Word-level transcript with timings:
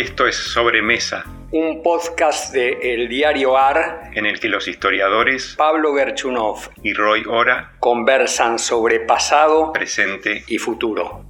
Esto 0.00 0.26
es 0.26 0.34
Sobremesa, 0.34 1.26
un 1.52 1.82
podcast 1.82 2.54
de 2.54 2.78
El 2.94 3.06
Diario 3.10 3.58
AR 3.58 4.12
en 4.14 4.24
el 4.24 4.40
que 4.40 4.48
los 4.48 4.66
historiadores 4.66 5.56
Pablo 5.58 5.94
Gerchunov 5.94 6.70
y 6.82 6.94
Roy 6.94 7.24
Ora 7.28 7.72
conversan 7.80 8.58
sobre 8.58 9.00
pasado, 9.00 9.74
presente 9.74 10.42
y 10.48 10.56
futuro. 10.56 11.26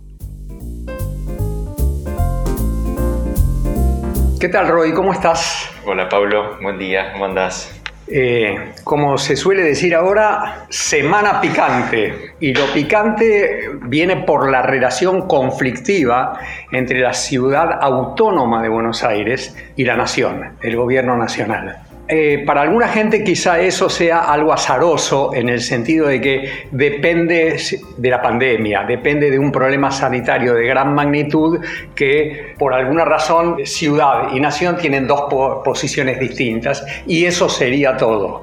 ¿Qué 4.40 4.48
tal 4.48 4.68
Roy? 4.68 4.92
¿Cómo 4.92 5.14
estás? 5.14 5.68
Hola 5.84 6.08
Pablo, 6.08 6.56
buen 6.62 6.78
día, 6.78 7.10
¿cómo 7.10 7.24
andás? 7.24 7.79
Eh, 8.12 8.72
como 8.82 9.16
se 9.18 9.36
suele 9.36 9.62
decir 9.62 9.94
ahora, 9.94 10.66
semana 10.68 11.40
picante. 11.40 12.34
Y 12.40 12.52
lo 12.52 12.66
picante 12.72 13.70
viene 13.82 14.16
por 14.16 14.50
la 14.50 14.62
relación 14.62 15.28
conflictiva 15.28 16.38
entre 16.72 17.00
la 17.00 17.14
ciudad 17.14 17.78
autónoma 17.80 18.62
de 18.62 18.68
Buenos 18.68 19.04
Aires 19.04 19.56
y 19.76 19.84
la 19.84 19.96
nación, 19.96 20.56
el 20.60 20.76
gobierno 20.76 21.16
nacional. 21.16 21.89
Eh, 22.12 22.42
para 22.44 22.62
alguna 22.62 22.88
gente 22.88 23.22
quizá 23.22 23.60
eso 23.60 23.88
sea 23.88 24.32
algo 24.32 24.52
azaroso 24.52 25.32
en 25.32 25.48
el 25.48 25.60
sentido 25.60 26.08
de 26.08 26.20
que 26.20 26.66
depende 26.72 27.56
de 27.96 28.10
la 28.10 28.20
pandemia, 28.20 28.82
depende 28.82 29.30
de 29.30 29.38
un 29.38 29.52
problema 29.52 29.92
sanitario 29.92 30.54
de 30.54 30.66
gran 30.66 30.92
magnitud 30.92 31.60
que 31.94 32.56
por 32.58 32.74
alguna 32.74 33.04
razón 33.04 33.64
ciudad 33.64 34.32
y 34.32 34.40
nación 34.40 34.76
tienen 34.76 35.06
dos 35.06 35.32
posiciones 35.64 36.18
distintas 36.18 36.84
y 37.06 37.26
eso 37.26 37.48
sería 37.48 37.96
todo. 37.96 38.42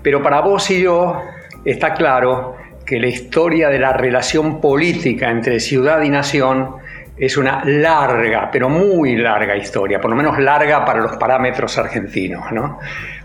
Pero 0.00 0.22
para 0.22 0.40
vos 0.40 0.70
y 0.70 0.82
yo 0.82 1.20
está 1.64 1.94
claro 1.94 2.54
que 2.86 3.00
la 3.00 3.08
historia 3.08 3.68
de 3.68 3.80
la 3.80 3.94
relación 3.94 4.60
política 4.60 5.28
entre 5.28 5.58
ciudad 5.58 6.02
y 6.02 6.08
nación 6.08 6.76
es 7.18 7.36
una 7.36 7.62
larga, 7.64 8.48
pero 8.50 8.68
muy 8.68 9.16
larga 9.16 9.56
historia, 9.56 10.00
por 10.00 10.10
lo 10.10 10.16
menos 10.16 10.38
larga 10.38 10.84
para 10.84 11.00
los 11.00 11.16
parámetros 11.16 11.76
argentinos, 11.78 12.52
¿no? 12.52 12.78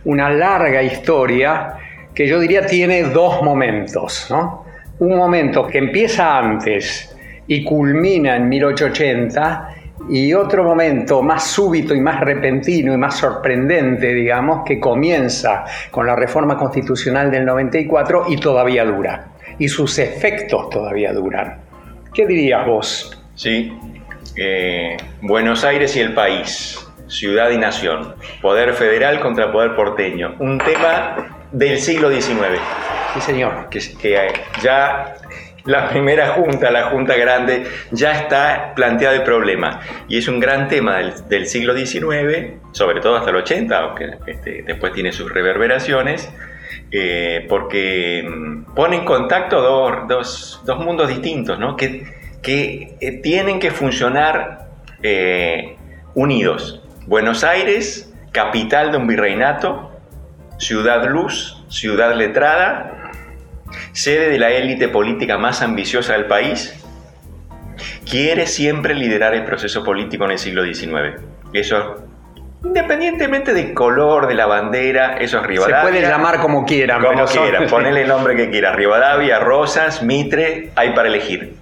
Una 0.05 0.29
larga 0.29 0.81
historia 0.81 1.75
que 2.13 2.27
yo 2.27 2.39
diría 2.39 2.65
tiene 2.65 3.03
dos 3.03 3.41
momentos, 3.41 4.27
¿no? 4.29 4.65
Un 4.99 5.15
momento 5.17 5.67
que 5.67 5.77
empieza 5.77 6.37
antes 6.37 7.15
y 7.47 7.63
culmina 7.63 8.35
en 8.35 8.49
1880 8.49 9.69
y 10.09 10.33
otro 10.33 10.63
momento 10.63 11.21
más 11.21 11.47
súbito 11.47 11.93
y 11.93 12.01
más 12.01 12.19
repentino 12.19 12.93
y 12.93 12.97
más 12.97 13.15
sorprendente, 13.15 14.13
digamos, 14.13 14.63
que 14.65 14.79
comienza 14.79 15.63
con 15.91 16.05
la 16.05 16.15
reforma 16.15 16.57
constitucional 16.57 17.31
del 17.31 17.45
94 17.45 18.25
y 18.29 18.37
todavía 18.37 18.85
dura. 18.85 19.27
Y 19.59 19.67
sus 19.67 19.99
efectos 19.99 20.69
todavía 20.69 21.13
duran. 21.13 21.57
¿Qué 22.13 22.25
dirías 22.25 22.65
vos? 22.65 23.22
Sí, 23.35 23.73
eh, 24.35 24.97
Buenos 25.21 25.63
Aires 25.63 25.95
y 25.95 25.99
el 25.99 26.13
país, 26.13 26.79
ciudad 27.07 27.49
y 27.49 27.57
nación, 27.57 28.13
poder 28.41 28.73
federal 28.73 29.19
contra 29.19 29.51
poder 29.51 29.75
porteño, 29.75 30.35
un 30.39 30.59
tema 30.59 31.47
del 31.51 31.79
siglo 31.79 32.11
XIX. 32.11 32.59
Sí, 33.15 33.21
señor. 33.21 33.69
Que, 33.69 34.33
ya 34.61 35.15
la 35.65 35.89
primera 35.89 36.29
junta, 36.29 36.69
la 36.69 36.89
junta 36.89 37.15
grande, 37.15 37.65
ya 37.91 38.11
está 38.11 38.73
planteado 38.75 39.15
el 39.15 39.23
problema. 39.23 39.81
Y 40.07 40.17
es 40.17 40.27
un 40.27 40.39
gran 40.39 40.67
tema 40.67 40.97
del, 40.97 41.47
siglo 41.47 41.75
XIX, 41.75 42.59
sobre 42.71 43.01
todo 43.01 43.15
hasta 43.15 43.31
el 43.31 43.37
80, 43.37 43.77
aunque 43.77 44.11
este, 44.27 44.61
después 44.63 44.93
tiene 44.93 45.11
sus 45.11 45.31
reverberaciones, 45.31 46.31
eh, 46.91 47.45
porque 47.49 48.23
mm, 48.27 48.75
pone 48.75 48.97
en 48.97 49.05
contacto 49.05 49.59
dos, 49.59 50.61
dos 50.63 50.79
mundos 50.79 51.07
distintos, 51.07 51.57
¿no? 51.57 51.75
Que, 51.75 52.22
que 52.43 52.95
eh, 52.99 53.21
tienen 53.21 53.59
que 53.59 53.71
funcionar 53.71 54.67
eh, 55.01 55.77
unidos. 56.13 56.83
Buenos 57.07 57.43
Aires, 57.43 58.13
capital 58.31 58.91
de 58.91 58.97
un 58.97 59.07
virreinato, 59.07 59.91
ciudad 60.59 61.09
luz, 61.09 61.65
ciudad 61.69 62.15
letrada, 62.15 63.11
sede 63.93 64.29
de 64.29 64.37
la 64.37 64.51
élite 64.51 64.89
política 64.89 65.37
más 65.37 65.61
ambiciosa 65.61 66.13
del 66.13 66.25
país, 66.25 66.79
quiere 68.07 68.45
siempre 68.45 68.93
liderar 68.93 69.33
el 69.33 69.45
proceso 69.45 69.83
político 69.83 70.25
en 70.25 70.31
el 70.31 70.37
siglo 70.37 70.63
XIX. 70.63 71.21
Eso 71.53 72.03
Independientemente 72.63 73.53
del 73.53 73.73
color 73.73 74.27
de 74.27 74.35
la 74.35 74.45
bandera, 74.45 75.17
eso 75.17 75.39
es 75.39 75.45
Rivadavia. 75.45 75.81
Se 75.81 75.87
puede 75.91 76.01
llamar 76.01 76.39
como 76.39 76.65
quieran. 76.65 77.03
Como 77.03 77.25
quieran, 77.25 77.67
ponele 77.67 78.03
el 78.03 78.07
nombre 78.07 78.37
que 78.37 78.49
quiera. 78.49 78.73
Rivadavia, 78.73 79.39
Rosas, 79.39 80.01
Mitre, 80.01 80.69
hay 80.75 80.91
para 80.91 81.09
elegir. 81.09 81.57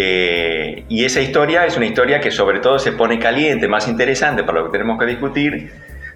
Eh, 0.00 0.84
y 0.88 1.04
esa 1.04 1.20
historia 1.20 1.66
es 1.66 1.76
una 1.76 1.86
historia 1.86 2.20
que 2.20 2.30
sobre 2.30 2.60
todo 2.60 2.78
se 2.78 2.92
pone 2.92 3.18
caliente, 3.18 3.66
más 3.66 3.88
interesante 3.88 4.44
para 4.44 4.60
lo 4.60 4.66
que 4.66 4.70
tenemos 4.70 4.96
que 4.96 5.06
discutir, 5.06 5.72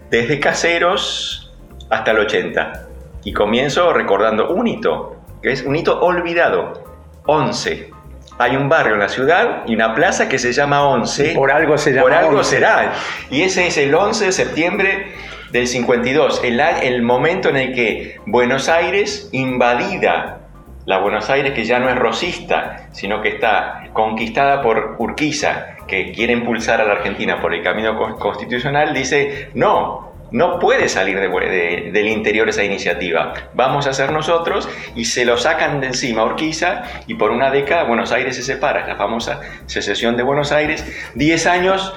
desde 0.09 0.39
Caseros 0.39 1.53
hasta 1.91 2.13
el 2.13 2.21
80. 2.21 2.87
Y 3.25 3.33
comienzo 3.33 3.93
recordando 3.93 4.51
un 4.51 4.69
hito, 4.69 5.17
que 5.43 5.51
es 5.51 5.63
un 5.65 5.75
hito 5.75 6.01
olvidado, 6.01 6.85
11. 7.27 7.91
Hay 8.39 8.55
un 8.55 8.69
barrio 8.69 8.95
en 8.95 9.01
la 9.01 9.09
ciudad 9.09 9.65
y 9.67 9.75
una 9.75 9.97
plaza 9.97 10.29
que 10.29 10.39
se 10.39 10.53
llama 10.53 10.87
11. 10.87 11.33
Por 11.35 11.51
algo 11.51 11.77
se 11.77 11.91
llama 11.91 12.03
Por 12.03 12.13
algo 12.13 12.45
será. 12.45 12.93
Y 13.33 13.43
ese 13.43 13.67
es 13.67 13.77
el 13.79 13.93
11 13.93 14.27
de 14.27 14.33
septiembre 14.33 15.07
del 15.51 15.67
52, 15.67 16.43
el, 16.45 16.61
el 16.61 17.03
momento 17.03 17.49
en 17.49 17.57
el 17.57 17.75
que 17.75 18.21
Buenos 18.27 18.69
Aires 18.69 19.29
invadida 19.33 20.42
la 20.87 20.99
Buenos 20.99 21.31
Aires 21.31 21.53
que 21.53 21.65
ya 21.65 21.79
no 21.79 21.89
es 21.89 21.97
rosista, 21.97 22.89
sino 22.93 23.23
que 23.23 23.29
está 23.29 23.89
conquistada 23.93 24.63
por 24.63 24.97
Urquiza, 24.99 25.77
que 25.87 26.13
quiere 26.13 26.33
impulsar 26.33 26.81
a 26.81 26.85
la 26.85 26.93
Argentina 26.93 27.41
por 27.41 27.55
el 27.55 27.63
camino 27.63 27.97
constitucional, 28.19 28.95
dice, 28.95 29.51
no, 29.55 30.13
no 30.33 30.59
puede 30.59 30.89
salir 30.89 31.19
del 31.21 32.09
interior 32.09 32.49
esa 32.49 32.65
iniciativa. 32.65 33.35
Vamos 33.55 33.87
a 33.87 33.91
hacer 33.91 34.13
nosotros 34.13 34.69
y 34.97 35.05
se 35.05 35.25
lo 35.25 35.37
sacan 35.37 35.81
de 35.81 35.89
encima 35.89 36.25
Urquiza 36.25 36.83
y 37.07 37.15
por 37.15 37.31
una 37.31 37.51
década 37.51 37.85
Buenos 37.85 38.13
Aires 38.13 38.37
se 38.37 38.43
separa, 38.43 38.87
la 38.87 38.97
famosa 38.97 39.41
secesión 39.67 40.17
de 40.17 40.23
Buenos 40.23 40.51
Aires, 40.51 40.85
10 41.15 41.47
años 41.47 41.95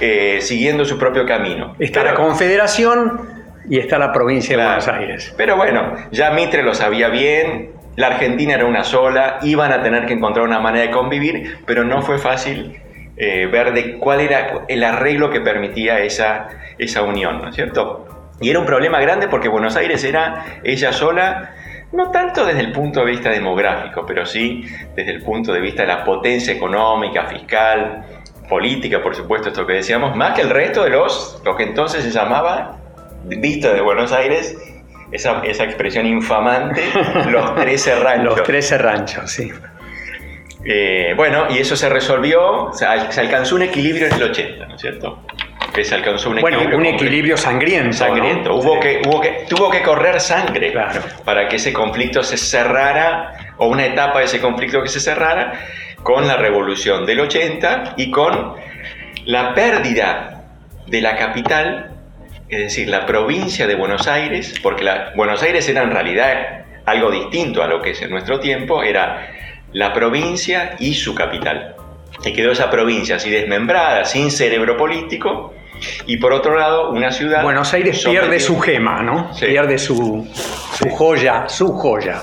eh, 0.00 0.38
siguiendo 0.42 0.84
su 0.84 0.98
propio 0.98 1.26
camino. 1.26 1.74
Está 1.78 2.04
la 2.04 2.14
Confederación 2.14 3.38
y 3.68 3.78
está 3.78 3.98
la 3.98 4.12
provincia 4.12 4.56
de 4.56 4.62
Buenos 4.62 4.88
Aires. 4.88 5.34
Pero 5.36 5.56
bueno, 5.56 5.94
ya 6.10 6.30
Mitre 6.30 6.62
lo 6.62 6.74
sabía 6.74 7.08
bien, 7.08 7.77
la 7.98 8.06
Argentina 8.06 8.54
era 8.54 8.64
una 8.64 8.84
sola, 8.84 9.40
iban 9.42 9.72
a 9.72 9.82
tener 9.82 10.06
que 10.06 10.12
encontrar 10.12 10.46
una 10.46 10.60
manera 10.60 10.86
de 10.86 10.92
convivir, 10.92 11.58
pero 11.66 11.82
no 11.82 12.00
fue 12.00 12.18
fácil 12.18 12.80
eh, 13.16 13.46
ver 13.46 13.72
de 13.72 13.98
cuál 13.98 14.20
era 14.20 14.66
el 14.68 14.84
arreglo 14.84 15.30
que 15.30 15.40
permitía 15.40 15.98
esa, 15.98 16.46
esa 16.78 17.02
unión, 17.02 17.42
¿no 17.42 17.48
es 17.48 17.56
cierto? 17.56 18.06
Y 18.40 18.50
era 18.50 18.60
un 18.60 18.66
problema 18.66 19.00
grande 19.00 19.26
porque 19.26 19.48
Buenos 19.48 19.74
Aires 19.74 20.04
era 20.04 20.60
ella 20.62 20.92
sola, 20.92 21.56
no 21.90 22.12
tanto 22.12 22.46
desde 22.46 22.60
el 22.60 22.70
punto 22.70 23.00
de 23.00 23.06
vista 23.10 23.30
demográfico, 23.30 24.06
pero 24.06 24.24
sí 24.24 24.64
desde 24.94 25.10
el 25.10 25.22
punto 25.24 25.52
de 25.52 25.60
vista 25.60 25.82
de 25.82 25.88
la 25.88 26.04
potencia 26.04 26.54
económica, 26.54 27.26
fiscal, 27.26 28.04
política, 28.48 29.02
por 29.02 29.16
supuesto, 29.16 29.48
esto 29.48 29.66
que 29.66 29.72
decíamos, 29.72 30.14
más 30.14 30.36
que 30.36 30.42
el 30.42 30.50
resto 30.50 30.84
de 30.84 30.90
los, 30.90 31.42
lo 31.44 31.56
que 31.56 31.64
entonces 31.64 32.04
se 32.04 32.12
llamaba, 32.12 32.78
visto 33.24 33.74
de 33.74 33.80
Buenos 33.80 34.12
Aires, 34.12 34.56
esa, 35.12 35.42
esa 35.44 35.64
expresión 35.64 36.06
infamante, 36.06 36.82
los 37.30 37.54
13 37.54 37.94
ranchos. 37.96 38.36
Los 38.38 38.42
13 38.42 38.78
ranchos, 38.78 39.30
sí. 39.30 39.52
Eh, 40.64 41.14
bueno, 41.16 41.46
y 41.48 41.58
eso 41.58 41.76
se 41.76 41.88
resolvió, 41.88 42.70
se 42.72 42.84
alcanzó 42.86 43.54
un 43.54 43.62
equilibrio 43.62 44.06
en 44.08 44.14
el 44.14 44.22
80, 44.24 44.66
¿no 44.66 44.74
es 44.74 44.80
cierto? 44.80 45.22
Que 45.72 45.84
se 45.84 45.94
alcanzó 45.94 46.30
un 46.30 46.38
equilibrio. 46.38 46.68
Bueno, 46.68 46.78
un 46.78 46.86
equilibrio 46.86 47.36
sangriento. 47.36 47.96
Sangriento. 47.96 48.54
Hubo, 48.54 48.80
que, 48.80 49.00
hubo 49.06 49.20
que, 49.20 49.46
tuvo 49.48 49.70
que 49.70 49.82
correr 49.82 50.20
sangre 50.20 50.74
para 51.24 51.48
que 51.48 51.56
ese 51.56 51.72
conflicto 51.72 52.22
se 52.22 52.36
cerrara, 52.36 53.54
o 53.56 53.68
una 53.68 53.86
etapa 53.86 54.18
de 54.18 54.26
ese 54.26 54.40
conflicto 54.40 54.82
que 54.82 54.88
se 54.88 55.00
cerrara, 55.00 55.52
con 56.02 56.26
la 56.26 56.36
revolución 56.36 57.06
del 57.06 57.20
80 57.20 57.94
y 57.96 58.10
con 58.10 58.54
la 59.24 59.54
pérdida 59.54 60.44
de 60.86 61.00
la 61.00 61.16
capital 61.16 61.87
es 62.48 62.58
decir, 62.58 62.88
la 62.88 63.04
provincia 63.04 63.66
de 63.66 63.74
Buenos 63.74 64.08
Aires, 64.08 64.54
porque 64.62 64.84
la, 64.84 65.12
Buenos 65.14 65.42
Aires 65.42 65.68
era 65.68 65.82
en 65.82 65.90
realidad 65.90 66.64
algo 66.86 67.10
distinto 67.10 67.62
a 67.62 67.66
lo 67.66 67.82
que 67.82 67.90
es 67.90 68.02
en 68.02 68.10
nuestro 68.10 68.40
tiempo, 68.40 68.82
era 68.82 69.28
la 69.72 69.92
provincia 69.92 70.76
y 70.78 70.94
su 70.94 71.14
capital. 71.14 71.76
Y 72.24 72.32
quedó 72.32 72.52
esa 72.52 72.70
provincia 72.70 73.16
así 73.16 73.30
desmembrada, 73.30 74.04
sin 74.04 74.30
cerebro 74.30 74.76
político, 74.76 75.54
y 76.06 76.16
por 76.16 76.32
otro 76.32 76.58
lado, 76.58 76.90
una 76.90 77.12
ciudad... 77.12 77.42
Buenos 77.42 77.72
Aires 77.74 78.04
pierde 78.04 78.40
su 78.40 78.58
gema, 78.58 79.02
¿no? 79.02 79.30
Pierde 79.38 79.78
su, 79.78 80.26
joya, 80.90 81.48
su 81.48 81.72
joya, 81.72 82.22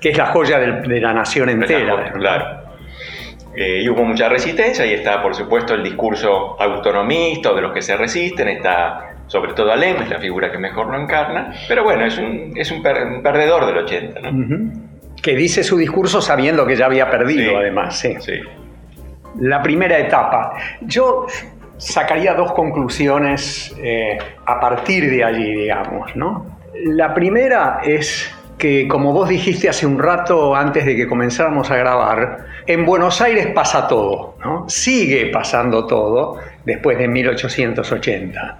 que 0.00 0.10
es 0.10 0.16
la 0.16 0.26
joya 0.26 0.58
de, 0.58 1.00
la 1.00 1.12
nación 1.12 1.50
entera. 1.50 2.12
claro. 2.12 2.68
Eh, 3.54 3.82
y 3.82 3.88
hubo 3.88 4.04
mucha 4.04 4.28
resistencia, 4.28 4.86
y 4.86 4.92
está, 4.94 5.20
por 5.20 5.34
supuesto, 5.34 5.74
el 5.74 5.82
discurso 5.82 6.56
autonomista 6.60 7.52
de 7.52 7.62
los 7.62 7.72
que 7.72 7.82
se 7.82 7.96
resisten, 7.96 8.48
está 8.48 9.17
sobre 9.28 9.54
todo 9.54 9.70
Alem 9.72 10.02
es 10.02 10.10
la 10.10 10.18
figura 10.18 10.50
que 10.50 10.58
mejor 10.58 10.88
lo 10.88 11.00
encarna, 11.00 11.54
pero 11.68 11.84
bueno, 11.84 12.04
es 12.04 12.18
un, 12.18 12.52
es 12.56 12.70
un, 12.72 12.82
perdedor 12.82 13.66
del 13.66 13.78
80, 13.78 14.20
¿no? 14.20 14.72
Que 15.22 15.36
dice 15.36 15.62
su 15.62 15.76
discurso 15.76 16.20
sabiendo 16.20 16.66
que 16.66 16.76
ya 16.76 16.86
había 16.86 17.10
perdido, 17.10 17.58
además, 17.58 17.98
sí. 17.98 18.16
sí. 18.20 18.40
La 19.40 19.62
primera 19.62 19.98
etapa. 19.98 20.54
Yo 20.80 21.26
sacaría 21.78 22.34
dos 22.34 22.52
conclusiones 22.52 23.74
eh, 23.78 24.18
a 24.44 24.60
partir 24.60 25.10
de 25.10 25.24
allí, 25.24 25.54
digamos. 25.54 26.14
¿no? 26.16 26.58
La 26.84 27.14
primera 27.14 27.80
es 27.84 28.34
que, 28.58 28.88
como 28.88 29.12
vos 29.12 29.28
dijiste 29.28 29.68
hace 29.68 29.86
un 29.86 29.98
rato 29.98 30.54
antes 30.54 30.84
de 30.84 30.96
que 30.96 31.06
comenzáramos 31.06 31.70
a 31.70 31.76
grabar, 31.76 32.46
en 32.66 32.84
Buenos 32.84 33.20
Aires 33.20 33.46
pasa 33.54 33.86
todo, 33.86 34.36
¿no? 34.44 34.68
sigue 34.68 35.26
pasando 35.26 35.86
todo 35.86 36.38
después 36.64 36.98
de 36.98 37.08
1880. 37.08 38.58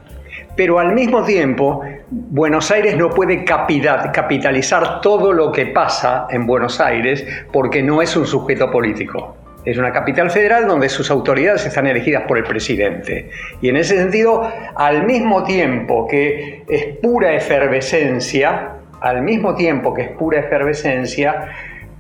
Pero 0.58 0.80
al 0.80 0.92
mismo 0.92 1.22
tiempo, 1.22 1.82
Buenos 2.10 2.72
Aires 2.72 2.96
no 2.96 3.10
puede 3.10 3.44
capitalizar 3.44 5.00
todo 5.00 5.32
lo 5.32 5.52
que 5.52 5.66
pasa 5.66 6.26
en 6.30 6.48
Buenos 6.48 6.80
Aires 6.80 7.24
porque 7.52 7.80
no 7.80 8.02
es 8.02 8.16
un 8.16 8.26
sujeto 8.26 8.68
político. 8.68 9.36
Es 9.64 9.78
una 9.78 9.92
capital 9.92 10.32
federal 10.32 10.66
donde 10.66 10.88
sus 10.88 11.12
autoridades 11.12 11.64
están 11.64 11.86
elegidas 11.86 12.24
por 12.26 12.38
el 12.38 12.42
presidente. 12.42 13.30
Y 13.60 13.68
en 13.68 13.76
ese 13.76 13.98
sentido, 13.98 14.50
al 14.74 15.06
mismo 15.06 15.44
tiempo 15.44 16.08
que 16.08 16.64
es 16.68 16.86
pura 17.00 17.34
efervescencia, 17.34 18.70
al 19.00 19.22
mismo 19.22 19.54
tiempo 19.54 19.94
que 19.94 20.02
es 20.02 20.08
pura 20.08 20.40
efervescencia, 20.40 21.52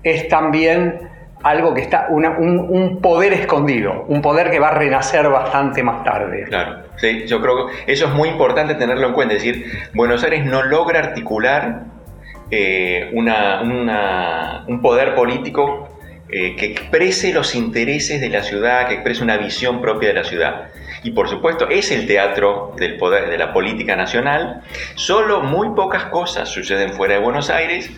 es 0.02 0.26
también 0.26 0.98
algo 1.42 1.74
que 1.74 1.82
está, 1.82 2.08
un, 2.10 2.98
poder 3.00 3.32
escondido, 3.32 4.04
un 4.08 4.20
poder 4.20 4.50
que 4.50 4.58
va 4.58 4.68
a 4.68 4.74
renacer 4.74 5.28
bastante 5.28 5.82
más 5.82 6.02
tarde. 6.04 6.44
Claro, 6.48 6.82
sí, 6.96 7.24
yo 7.26 7.40
creo 7.40 7.66
que 7.66 7.92
eso 7.92 8.06
es 8.06 8.12
muy 8.12 8.28
importante 8.28 8.74
tenerlo 8.74 9.08
en 9.08 9.12
cuenta, 9.12 9.34
es 9.34 9.42
decir, 9.42 9.66
Buenos 9.94 10.24
Aires 10.24 10.44
no 10.44 10.62
logra 10.62 10.98
articular 10.98 11.84
eh, 12.50 13.10
un 13.12 14.80
poder 14.82 15.14
político 15.14 15.88
eh, 16.30 16.56
que 16.56 16.66
exprese 16.66 17.32
los 17.32 17.54
intereses 17.54 18.20
de 18.20 18.28
la 18.28 18.42
ciudad, 18.42 18.88
que 18.88 18.94
exprese 18.94 19.22
una 19.22 19.36
visión 19.36 19.80
propia 19.80 20.08
de 20.08 20.14
la 20.14 20.24
ciudad. 20.24 20.68
Y 21.02 21.12
por 21.12 21.28
supuesto 21.28 21.68
es 21.70 21.90
el 21.90 22.06
teatro 22.06 22.74
del 22.76 22.96
poder 22.96 23.30
de 23.30 23.38
la 23.38 23.52
política 23.52 23.96
nacional. 23.96 24.62
Solo 24.94 25.40
muy 25.40 25.70
pocas 25.70 26.06
cosas 26.06 26.48
suceden 26.48 26.92
fuera 26.92 27.14
de 27.14 27.20
Buenos 27.20 27.48
Aires 27.50 27.90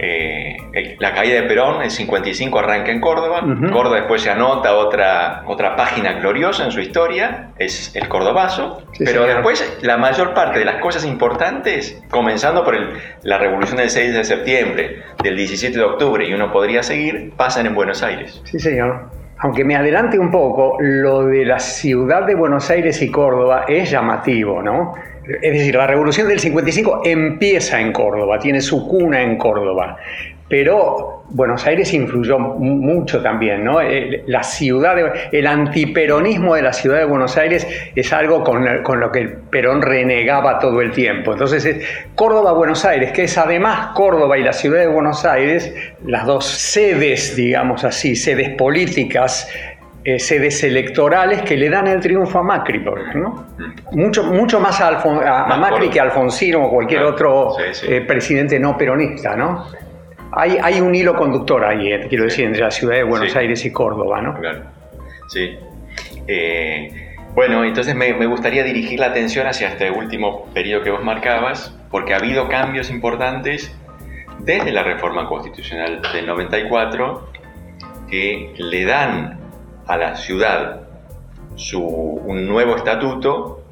eh, 0.00 0.56
la 0.98 1.14
caída 1.14 1.40
de 1.40 1.42
Perón 1.44 1.82
en 1.82 1.90
55 1.90 2.58
arranca 2.58 2.90
en 2.90 3.00
Córdoba. 3.00 3.44
Córdoba 3.72 3.96
después 3.96 4.22
se 4.22 4.30
anota 4.30 4.74
otra, 4.74 5.44
otra 5.46 5.76
página 5.76 6.14
gloriosa 6.14 6.64
en 6.64 6.72
su 6.72 6.80
historia, 6.80 7.50
es 7.58 7.94
el 7.94 8.08
cordobazo. 8.08 8.82
pero 8.98 9.26
después 9.26 9.78
la 9.82 9.96
mayor 9.96 10.34
parte 10.34 10.58
de 10.58 10.64
las 10.64 10.80
cosas 10.80 11.04
importantes, 11.04 12.02
comenzando 12.10 12.64
por 12.64 12.76
la 13.22 13.38
revolución 13.38 13.78
del 13.78 13.90
6 13.90 14.14
de 14.14 14.24
septiembre, 14.24 15.02
del 15.22 15.36
17 15.36 15.76
de 15.76 15.84
octubre, 15.84 16.26
y 16.26 16.32
uno 16.32 16.52
podría 16.52 16.82
seguir, 16.82 17.32
pasan 17.36 17.66
en 17.66 17.74
Buenos 17.74 18.02
Aires. 18.02 18.40
Sí, 18.44 18.58
señor. 18.58 19.23
Aunque 19.38 19.64
me 19.64 19.76
adelante 19.76 20.18
un 20.18 20.30
poco, 20.30 20.76
lo 20.80 21.26
de 21.26 21.44
la 21.44 21.58
ciudad 21.58 22.24
de 22.24 22.34
Buenos 22.34 22.70
Aires 22.70 23.02
y 23.02 23.10
Córdoba 23.10 23.64
es 23.68 23.90
llamativo, 23.90 24.62
¿no? 24.62 24.94
Es 25.26 25.52
decir, 25.52 25.74
la 25.74 25.86
revolución 25.86 26.28
del 26.28 26.38
55 26.38 27.02
empieza 27.04 27.80
en 27.80 27.92
Córdoba, 27.92 28.38
tiene 28.38 28.60
su 28.60 28.86
cuna 28.86 29.22
en 29.22 29.36
Córdoba, 29.36 29.96
pero 30.48 31.24
Buenos 31.30 31.66
Aires 31.66 31.92
influyó 31.94 32.38
mucho 32.38 33.22
también, 33.22 33.64
¿no? 33.64 33.80
Eh, 33.80 34.24
la 34.26 34.42
ciudad, 34.42 34.94
el 35.32 35.46
antiperonismo 35.46 36.54
de 36.54 36.62
la 36.62 36.72
ciudad 36.72 36.98
de 36.98 37.06
Buenos 37.06 37.36
Aires 37.36 37.66
es 37.94 38.12
algo 38.12 38.44
con, 38.44 38.64
lo 39.00 39.10
que 39.10 39.20
el 39.20 39.32
Perón 39.32 39.80
renegaba 39.80 40.58
todo 40.58 40.80
el 40.82 40.92
tiempo. 40.92 41.32
Entonces, 41.32 41.84
Córdoba-Buenos 42.14 42.84
Aires, 42.84 43.12
que 43.12 43.24
es 43.24 43.38
además 43.38 43.88
Córdoba 43.94 44.36
y 44.36 44.44
la 44.44 44.52
ciudad 44.52 44.80
de 44.80 44.88
Buenos 44.88 45.24
Aires, 45.24 45.74
las 46.04 46.26
dos 46.26 46.44
sedes, 46.44 47.34
digamos 47.36 47.82
así, 47.84 48.14
sedes 48.14 48.50
políticas 48.50 49.50
eh, 50.06 50.18
sedes 50.18 50.62
electorales 50.62 51.40
que 51.42 51.56
le 51.56 51.70
dan 51.70 51.86
el 51.86 51.98
triunfo 51.98 52.40
a 52.40 52.42
Macri, 52.42 52.84
¿no? 53.14 53.46
Mucho, 53.92 54.24
mucho 54.24 54.60
más 54.60 54.78
a, 54.82 55.56
Macri 55.58 55.88
que 55.88 55.98
a 55.98 56.02
Alfonsino 56.02 56.66
o 56.66 56.70
cualquier 56.70 57.04
otro 57.04 57.56
eh, 57.88 58.02
presidente 58.02 58.60
no 58.60 58.76
peronista, 58.76 59.34
¿no? 59.34 59.64
Hay, 60.36 60.58
hay 60.62 60.80
un 60.80 60.94
hilo 60.94 61.14
conductor 61.14 61.64
ahí, 61.64 61.92
eh, 61.92 62.06
quiero 62.08 62.24
decir, 62.24 62.44
entre 62.44 62.62
la 62.62 62.70
ciudad 62.70 62.96
de 62.96 63.04
Buenos 63.04 63.34
Aires 63.36 63.64
y 63.64 63.72
Córdoba, 63.72 64.20
¿no? 64.20 64.34
Claro, 64.34 64.62
sí. 65.28 65.56
bueno, 67.34 67.64
entonces 67.64 67.94
me, 67.94 68.12
me, 68.14 68.26
gustaría 68.26 68.64
dirigir 68.64 69.00
la 69.00 69.06
atención 69.06 69.46
hacia 69.46 69.68
este 69.68 69.90
último 69.90 70.46
periodo 70.52 70.82
que 70.82 70.90
vos 70.90 71.04
marcabas, 71.04 71.74
porque 71.90 72.14
ha 72.14 72.16
habido 72.16 72.48
cambios 72.48 72.90
importantes 72.90 73.74
desde 74.40 74.72
la 74.72 74.82
reforma 74.82 75.28
constitucional 75.28 76.02
del 76.12 76.26
94 76.26 77.28
que 78.10 78.54
le 78.56 78.84
dan 78.84 79.40
a 79.86 79.96
la 79.96 80.16
ciudad 80.16 80.80
su, 81.56 81.82
un 81.82 82.46
nuevo 82.46 82.76
estatuto, 82.76 83.63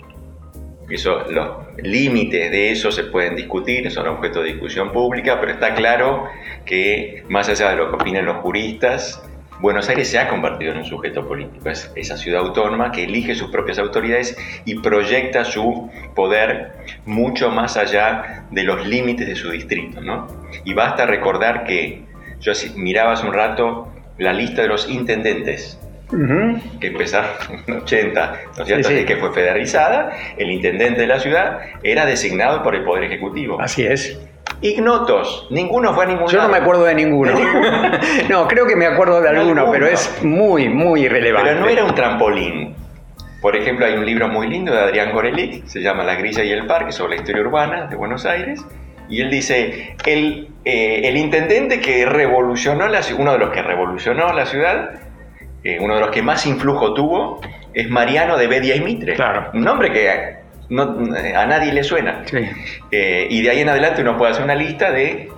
eso, 0.95 1.25
los 1.31 1.49
límites 1.79 2.51
de 2.51 2.71
eso 2.71 2.91
se 2.93 3.05
pueden 3.05 3.37
discutir, 3.37 3.91
son 3.91 4.07
objeto 4.09 4.43
de 4.43 4.53
discusión 4.53 4.93
pública, 4.93 5.41
pero 5.41 5.53
está 5.53 5.75
claro 5.75 6.27
que 6.65 7.25
más 7.29 7.49
allá 7.49 7.71
de 7.71 7.77
lo 7.77 7.91
que 7.91 7.97
opinan 7.97 8.27
los 8.27 8.37
juristas, 8.39 9.23
Buenos 9.63 9.89
Aires 9.89 10.09
se 10.09 10.19
ha 10.19 10.29
convertido 10.29 10.73
en 10.73 10.79
un 10.79 10.85
sujeto 10.85 11.27
político, 11.27 11.71
es 11.71 11.93
esa 11.95 12.17
ciudad 12.17 12.41
autónoma 12.41 12.91
que 12.91 13.05
elige 13.05 13.37
sus 13.37 13.49
propias 13.51 13.79
autoridades 13.79 14.37
y 14.65 14.81
proyecta 14.81 15.45
su 15.45 15.89
poder 16.17 16.73
mucho 17.07 17.49
más 17.49 17.77
allá 17.77 18.45
de 18.51 18.65
los 18.65 18.85
límites 18.85 19.29
de 19.29 19.37
su 19.37 19.51
distrito. 19.53 20.01
¿no? 20.01 20.27
Y 20.65 20.75
basta 20.75 21.07
recordar 21.07 21.65
que 21.65 22.03
yo 22.41 22.53
miraba 22.75 23.13
hace 23.13 23.25
un 23.25 23.35
rato 23.35 23.89
la 24.19 24.33
lista 24.33 24.63
de 24.63 24.69
los 24.69 24.91
intendentes 24.91 25.79
que 26.81 26.87
empezaron 26.89 27.31
en 27.67 27.75
80, 27.75 28.41
¿no 28.59 28.65
que 28.65 29.17
fue 29.17 29.33
federalizada, 29.33 30.13
el 30.37 30.51
intendente 30.51 31.01
de 31.03 31.07
la 31.07 31.19
ciudad 31.19 31.59
era 31.83 32.05
designado 32.07 32.63
por 32.63 32.75
el 32.75 32.85
Poder 32.85 33.05
Ejecutivo. 33.05 33.61
Así 33.61 33.85
es. 33.85 34.21
Ignotos, 34.61 35.49
ninguno 35.51 35.95
fue 35.95 36.05
a 36.05 36.09
ningún 36.09 36.29
Yo 36.29 36.43
no 36.43 36.49
me 36.49 36.59
acuerdo 36.59 36.85
de 36.85 36.95
ninguno. 36.95 37.33
no, 38.29 38.47
creo 38.47 38.67
que 38.67 38.77
me 38.77 38.87
acuerdo 38.87 39.21
de 39.21 39.29
alguno, 39.29 39.71
pero 39.71 39.87
es 39.87 40.23
muy, 40.23 40.69
muy 40.69 41.03
irrelevante. 41.03 41.51
Pero 41.51 41.61
no 41.61 41.69
era 41.69 41.85
un 41.85 41.95
trampolín. 41.95 42.75
Por 43.41 43.57
ejemplo, 43.57 43.87
hay 43.87 43.95
un 43.95 44.07
libro 44.07 44.29
muy 44.29 44.47
lindo 44.49 44.73
de 44.73 44.81
Adrián 44.81 45.13
Gorelick, 45.13 45.67
se 45.67 45.81
llama 45.81 46.05
La 46.05 46.15
grilla 46.15 46.45
y 46.45 46.53
el 46.53 46.67
parque, 46.67 46.93
sobre 46.93 47.17
la 47.17 47.23
historia 47.23 47.43
urbana 47.43 47.87
de 47.87 47.97
Buenos 47.97 48.25
Aires, 48.25 48.65
y 49.09 49.21
él 49.21 49.31
dice, 49.31 49.97
el, 50.07 50.49
eh, 50.65 51.01
el 51.05 51.17
intendente 51.17 51.81
que 51.81 52.07
revolucionó, 52.07 52.87
la, 52.87 53.01
uno 53.19 53.33
de 53.33 53.39
los 53.39 53.51
que 53.51 53.63
revolucionó 53.63 54.33
la 54.33 54.47
ciudad, 54.47 54.91
eh, 55.65 55.79
uno 55.81 55.95
de 55.95 56.01
los 56.01 56.11
que 56.11 56.23
más 56.23 56.47
influjo 56.47 56.95
tuvo 56.95 57.41
es 57.75 57.89
Mariano 57.89 58.37
de 58.37 58.47
Bedia 58.47 58.77
y 58.77 58.81
Mitre. 58.81 59.15
Claro. 59.15 59.51
Un 59.55 59.63
nombre 59.63 59.93
que 59.93 60.09
a 60.11 61.47
nadie 61.47 61.73
le 61.73 61.85
suena. 61.85 62.23
Eh, 62.91 63.27
y 63.31 63.43
de 63.43 63.51
ahí 63.51 63.61
en 63.61 63.69
adelante 63.69 64.03
uno 64.03 64.17
puede 64.17 64.33
hacer 64.33 64.45
una 64.45 64.55
lista 64.55 64.91
de 64.91 65.31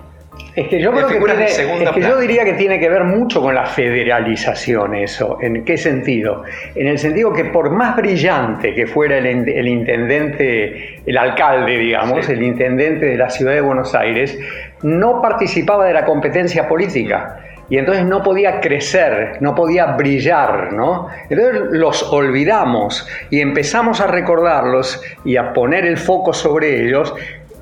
es 0.55 0.69
que 0.69 0.79
yo 0.79 0.91
creo 0.91 1.07
que, 1.07 1.45
es 1.45 1.91
que 1.91 2.01
yo 2.01 2.17
diría 2.17 2.45
que 2.45 2.53
tiene 2.53 2.79
que 2.79 2.89
ver 2.89 3.03
mucho 3.03 3.41
con 3.41 3.55
la 3.55 3.65
federalización 3.65 4.95
eso. 4.95 5.37
¿En 5.41 5.65
qué 5.65 5.77
sentido? 5.77 6.43
En 6.75 6.87
el 6.87 6.97
sentido 6.97 7.33
que 7.33 7.45
por 7.45 7.71
más 7.71 7.97
brillante 7.97 8.73
que 8.73 8.87
fuera 8.87 9.17
el, 9.17 9.67
intendente, 9.67 11.01
el 11.05 11.17
alcalde, 11.17 11.77
digamos, 11.77 12.29
el 12.29 12.41
intendente 12.41 13.05
de 13.05 13.17
la 13.17 13.29
ciudad 13.29 13.53
de 13.53 13.61
Buenos 13.61 13.93
Aires, 13.95 14.37
no 14.81 15.21
participaba 15.21 15.85
de 15.87 15.93
la 15.93 16.05
competencia 16.05 16.67
política 16.67 17.37
y 17.69 17.77
entonces 17.77 18.05
no 18.05 18.21
podía 18.21 18.59
crecer, 18.59 19.37
no 19.41 19.55
podía 19.55 19.87
brillar, 19.87 20.73
¿no? 20.73 21.07
Entonces 21.29 21.61
los 21.71 22.03
olvidamos 22.11 23.07
y 23.29 23.41
empezamos 23.41 24.01
a 24.01 24.07
recordarlos 24.07 25.01
y 25.23 25.37
a 25.37 25.53
poner 25.53 25.85
el 25.85 25.97
foco 25.97 26.33
sobre 26.33 26.85
ellos 26.85 27.13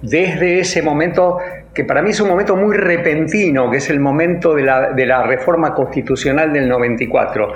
desde 0.01 0.59
ese 0.59 0.81
momento 0.81 1.39
que 1.73 1.85
para 1.85 2.01
mí 2.01 2.11
es 2.11 2.19
un 2.19 2.29
momento 2.29 2.55
muy 2.55 2.77
repentino, 2.77 3.71
que 3.71 3.77
es 3.77 3.89
el 3.89 3.99
momento 3.99 4.53
de 4.53 4.63
la, 4.63 4.91
de 4.91 5.05
la 5.05 5.23
reforma 5.23 5.73
constitucional 5.73 6.53
del 6.53 6.69
94. 6.69 7.53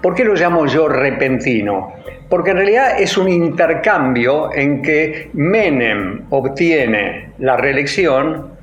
¿Por 0.00 0.14
qué 0.14 0.24
lo 0.24 0.34
llamo 0.34 0.64
yo 0.66 0.88
repentino? 0.88 1.92
Porque 2.28 2.52
en 2.52 2.56
realidad 2.56 3.00
es 3.00 3.18
un 3.18 3.28
intercambio 3.28 4.50
en 4.54 4.80
que 4.80 5.30
Menem 5.34 6.26
obtiene 6.30 7.32
la 7.38 7.56
reelección 7.56 8.59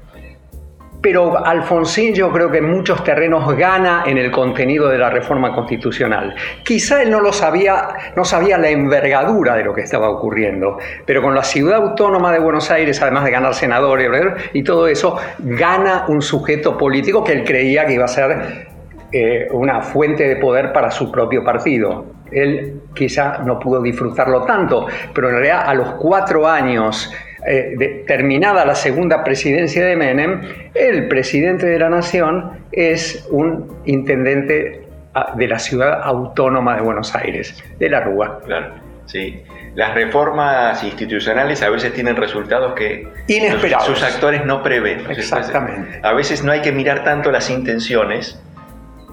pero 1.07 1.37
Alfonsín 1.45 2.13
yo 2.13 2.29
creo 2.33 2.51
que 2.51 2.57
en 2.57 2.69
muchos 2.69 3.01
terrenos 3.01 3.55
gana 3.55 4.03
en 4.05 4.17
el 4.17 4.29
contenido 4.29 4.89
de 4.89 4.97
la 4.97 5.09
reforma 5.09 5.55
constitucional. 5.55 6.35
Quizá 6.63 7.01
él 7.01 7.11
no 7.11 7.21
lo 7.21 7.31
sabía, 7.31 7.87
no 8.17 8.25
sabía 8.25 8.57
la 8.57 8.69
envergadura 8.69 9.55
de 9.55 9.63
lo 9.63 9.73
que 9.73 9.83
estaba 9.83 10.09
ocurriendo, 10.09 10.77
pero 11.05 11.21
con 11.21 11.33
la 11.33 11.43
ciudad 11.43 11.77
autónoma 11.77 12.33
de 12.33 12.39
Buenos 12.39 12.69
Aires, 12.71 13.01
además 13.01 13.23
de 13.23 13.31
ganar 13.31 13.53
senadores 13.53 14.11
y 14.51 14.63
todo 14.63 14.89
eso, 14.89 15.15
gana 15.39 16.03
un 16.09 16.21
sujeto 16.21 16.77
político 16.77 17.23
que 17.23 17.31
él 17.31 17.45
creía 17.45 17.85
que 17.85 17.93
iba 17.93 18.03
a 18.03 18.09
ser 18.09 18.67
eh, 19.13 19.47
una 19.51 19.79
fuente 19.79 20.27
de 20.27 20.35
poder 20.35 20.73
para 20.73 20.91
su 20.91 21.09
propio 21.09 21.41
partido. 21.41 22.03
Él 22.33 22.81
quizá 22.93 23.37
no 23.45 23.57
pudo 23.59 23.81
disfrutarlo 23.81 24.43
tanto, 24.43 24.87
pero 25.13 25.29
en 25.29 25.35
realidad 25.35 25.63
a 25.67 25.73
los 25.73 25.93
cuatro 25.93 26.45
años 26.45 27.09
eh, 27.47 28.03
terminada 28.05 28.65
la 28.65 28.75
segunda 28.75 29.23
presidencia 29.23 29.85
de 29.85 29.95
Menem, 29.95 30.41
el 30.73 31.07
presidente 31.07 31.65
de 31.65 31.79
la 31.79 31.89
nación 31.89 32.65
es 32.71 33.25
un 33.31 33.77
intendente 33.85 34.81
ah, 35.13 35.33
de 35.35 35.47
la 35.47 35.57
ciudad 35.57 36.01
autónoma 36.03 36.75
de 36.75 36.81
Buenos 36.81 37.15
Aires, 37.15 37.63
de 37.79 37.89
la 37.89 38.01
Rúa. 38.01 38.41
Claro. 38.45 38.73
¿sí? 39.05 39.41
Las 39.75 39.93
reformas 39.93 40.83
institucionales 40.83 41.61
a 41.63 41.69
veces 41.69 41.93
tienen 41.93 42.15
resultados 42.15 42.73
que 42.73 43.07
Inesperados. 43.27 43.85
sus 43.85 44.03
actores 44.03 44.45
no 44.45 44.61
prevén. 44.61 45.03
¿no? 45.03 45.11
Exactamente. 45.11 45.99
A 46.03 46.13
veces 46.13 46.43
no 46.43 46.51
hay 46.51 46.61
que 46.61 46.71
mirar 46.71 47.03
tanto 47.03 47.31
las 47.31 47.49
intenciones 47.49 48.41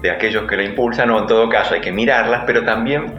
de 0.01 0.11
aquellos 0.11 0.43
que 0.43 0.57
lo 0.57 0.63
impulsan, 0.63 1.09
o 1.09 1.19
en 1.19 1.27
todo 1.27 1.49
caso 1.49 1.73
hay 1.73 1.81
que 1.81 1.91
mirarlas, 1.91 2.43
pero 2.45 2.63
también 2.65 3.13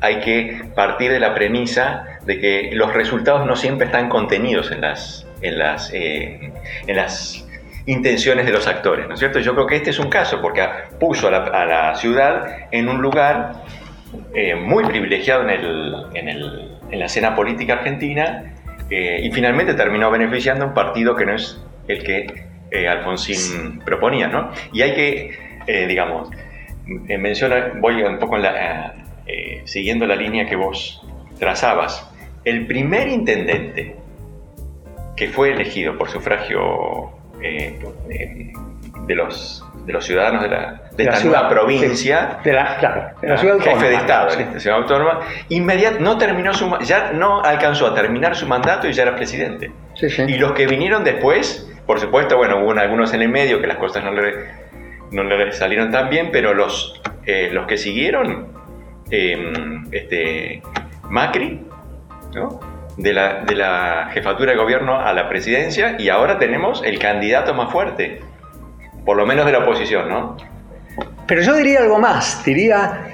hay 0.00 0.20
que 0.20 0.60
partir 0.74 1.10
de 1.10 1.20
la 1.20 1.34
premisa 1.34 2.17
de 2.28 2.38
que 2.38 2.70
los 2.74 2.92
resultados 2.92 3.46
no 3.46 3.56
siempre 3.56 3.86
están 3.86 4.10
contenidos 4.10 4.70
en 4.70 4.82
las, 4.82 5.26
en 5.40 5.58
las, 5.58 5.90
eh, 5.94 6.52
en 6.86 6.94
las 6.94 7.48
intenciones 7.86 8.44
de 8.44 8.52
los 8.52 8.66
actores, 8.66 9.08
¿no 9.08 9.14
es 9.14 9.18
cierto? 9.18 9.38
Yo 9.38 9.54
creo 9.54 9.66
que 9.66 9.76
este 9.76 9.88
es 9.88 9.98
un 9.98 10.10
caso, 10.10 10.42
porque 10.42 10.62
puso 11.00 11.28
a 11.28 11.30
la, 11.30 11.94
ciudad 11.94 12.66
en 12.70 12.90
un 12.90 13.00
lugar 13.00 13.62
eh, 14.34 14.54
muy 14.54 14.84
privilegiado 14.84 15.42
en, 15.44 15.48
el, 15.48 15.94
en, 16.12 16.28
el, 16.28 16.78
en, 16.90 16.98
la 16.98 17.06
escena 17.06 17.34
política 17.34 17.72
argentina 17.72 18.52
eh, 18.90 19.20
y 19.22 19.30
finalmente 19.30 19.72
terminó 19.72 20.10
beneficiando 20.10 20.66
un 20.66 20.74
partido 20.74 21.16
que 21.16 21.24
no 21.24 21.34
es 21.34 21.58
el 21.88 22.02
que 22.02 22.46
Alfonsín 22.86 23.80
proponía, 23.86 24.28
¿no? 24.28 24.50
Y 24.74 24.82
hay 24.82 24.92
que, 24.92 25.86
digamos, 25.86 26.28
mencionar, 26.84 27.80
voy 27.80 28.02
un 28.02 28.18
poco 28.18 28.36
siguiendo 29.64 30.06
la 30.06 30.14
línea 30.14 30.44
que 30.44 30.56
vos 30.56 31.02
trazabas, 31.38 32.06
el 32.44 32.66
primer 32.66 33.08
intendente 33.08 33.96
que 35.16 35.28
fue 35.28 35.50
elegido 35.52 35.96
por 35.98 36.08
sufragio 36.08 37.10
eh, 37.42 37.78
eh, 38.10 38.52
de, 39.06 39.14
los, 39.14 39.64
de 39.84 39.92
los 39.92 40.04
ciudadanos 40.04 40.42
de, 40.42 40.48
la, 40.48 40.82
de, 40.90 40.96
De 40.96 41.04
la 41.04 41.10
esta 41.10 41.16
ciudad, 41.22 41.42
nueva 41.42 41.48
provincia, 41.48 42.38
De 42.44 42.52
la, 42.52 42.76
claro, 42.78 43.10
de 43.20 43.28
la 43.28 43.34
¿no? 43.34 43.40
ciudad 43.40 43.58
jefe 43.60 43.88
de 43.88 43.94
Estado 43.96 44.30
Sí. 44.30 44.40
en 44.42 44.48
esta 44.48 44.60
ciudad 44.60 44.78
autónoma, 44.78 45.20
inmediat, 45.48 45.98
no 45.98 46.18
terminó 46.18 46.54
su, 46.54 46.72
ya 46.80 47.12
no 47.12 47.40
alcanzó 47.42 47.86
a 47.88 47.94
terminar 47.94 48.36
su 48.36 48.46
mandato 48.46 48.86
y 48.88 48.92
ya 48.92 49.02
era 49.04 49.16
presidente. 49.16 49.70
Sí, 49.94 50.08
sí. 50.08 50.22
Y 50.28 50.38
los 50.38 50.52
que 50.52 50.66
vinieron 50.66 51.02
después, 51.04 51.68
por 51.86 51.98
supuesto, 51.98 52.36
bueno, 52.36 52.62
hubo 52.62 52.72
algunos 52.72 53.12
en 53.14 53.22
el 53.22 53.28
medio 53.28 53.60
que 53.60 53.66
las 53.66 53.76
cosas 53.78 54.04
no 54.04 54.12
le, 54.12 54.32
no 55.10 55.24
le 55.24 55.52
salieron 55.52 55.90
tan 55.90 56.08
bien, 56.10 56.28
pero 56.30 56.54
los, 56.54 57.00
eh, 57.26 57.48
los 57.52 57.66
que 57.66 57.76
siguieron, 57.76 58.48
eh, 59.10 59.52
este, 59.90 60.62
Macri, 61.08 61.62
¿no? 62.34 62.60
de, 62.98 63.12
la, 63.12 63.44
de 63.44 63.54
la 63.54 64.10
jefatura 64.12 64.52
de 64.52 64.58
gobierno 64.58 65.00
a 65.00 65.12
la 65.12 65.28
presidencia, 65.28 65.96
y 65.98 66.08
ahora 66.08 66.38
tenemos 66.38 66.82
el 66.84 66.98
candidato 66.98 67.54
más 67.54 67.72
fuerte, 67.72 68.20
por 69.04 69.16
lo 69.16 69.24
menos 69.24 69.46
de 69.46 69.52
la 69.52 69.60
oposición, 69.60 70.08
¿no? 70.08 70.36
Pero 71.26 71.42
yo 71.42 71.54
diría 71.54 71.80
algo 71.80 71.98
más, 71.98 72.44
diría 72.44 73.06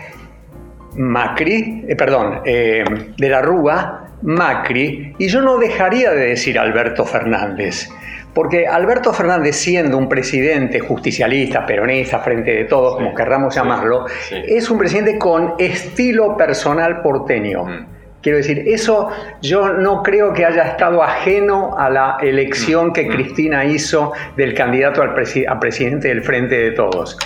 Macri, 0.96 1.84
eh, 1.86 1.96
perdón, 1.96 2.40
eh, 2.44 2.84
de 3.16 3.28
la 3.28 3.42
Rúa, 3.42 4.08
Macri, 4.22 5.14
y 5.18 5.28
yo 5.28 5.42
no 5.42 5.58
dejaría 5.58 6.10
de 6.12 6.28
decir 6.28 6.58
Alberto 6.58 7.04
Fernández, 7.04 7.90
porque 8.32 8.66
Alberto 8.66 9.12
Fernández, 9.12 9.56
siendo 9.56 9.98
un 9.98 10.08
presidente 10.08 10.80
justicialista, 10.80 11.66
peronista, 11.66 12.20
frente 12.20 12.52
de 12.52 12.64
todos, 12.64 12.94
como 12.94 13.14
querramos 13.14 13.52
sí, 13.52 13.60
llamarlo, 13.60 14.06
sí. 14.08 14.36
es 14.46 14.70
un 14.70 14.78
presidente 14.78 15.18
con 15.18 15.54
estilo 15.58 16.36
personal 16.36 17.02
porteño. 17.02 17.64
Mm. 17.64 17.93
Quiero 18.24 18.38
decir, 18.38 18.64
eso 18.66 19.10
yo 19.42 19.68
no 19.74 20.02
creo 20.02 20.32
que 20.32 20.44
haya 20.46 20.62
estado 20.62 21.02
ajeno 21.02 21.76
a 21.78 21.88
la 21.90 22.16
elección 22.22 22.92
que 22.92 23.04
Mm. 23.04 23.12
Cristina 23.12 23.64
hizo 23.66 24.12
del 24.36 24.54
candidato 24.54 25.02
al 25.02 25.14
presi- 25.14 25.44
a 25.48 25.60
presidente 25.60 26.08
del 26.08 26.22
Frente 26.22 26.56
de 26.58 26.70
Todos. 26.72 27.16